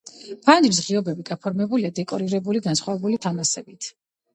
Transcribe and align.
ფანჯრის 0.47 0.79
ღიობები 0.85 1.27
გაფორმებულია 1.29 1.95
დეკორირებული 2.03 2.67
განსხვავებული 2.71 3.25
თამასებით. 3.29 3.97